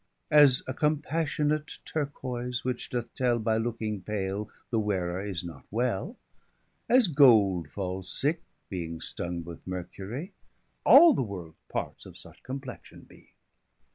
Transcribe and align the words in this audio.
As 0.31 0.63
a 0.65 0.73
compassionate 0.73 1.77
Turcoyse 1.85 2.63
which 2.65 2.89
doth 2.89 3.13
tell 3.13 3.37
By 3.37 3.57
looking 3.57 4.01
pale, 4.01 4.49
the 4.71 4.79
wearer 4.79 5.23
is 5.23 5.43
not 5.43 5.63
well, 5.69 6.17
As 6.89 7.07
gold 7.07 7.69
falls 7.69 8.09
sicke 8.09 8.41
being 8.67 8.99
stung 8.99 9.43
with 9.43 9.67
Mercury, 9.67 10.33
345 10.85 10.91
All 10.91 11.13
the 11.13 11.21
worlds 11.21 11.57
parts 11.69 12.07
of 12.07 12.17
such 12.17 12.41
complexion 12.41 13.01
bee. 13.01 13.33